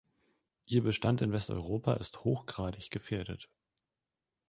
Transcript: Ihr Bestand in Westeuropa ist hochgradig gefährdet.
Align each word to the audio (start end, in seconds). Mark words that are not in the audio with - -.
Ihr 0.65 0.81
Bestand 0.81 1.21
in 1.21 1.31
Westeuropa 1.31 1.93
ist 1.93 2.23
hochgradig 2.23 2.89
gefährdet. 2.89 3.51